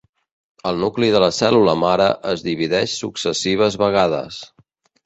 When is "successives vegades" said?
3.07-4.43